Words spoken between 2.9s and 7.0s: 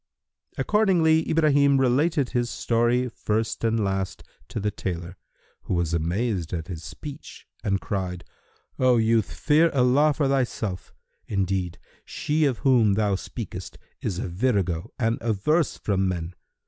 first and last to the tailor, who was amazed at his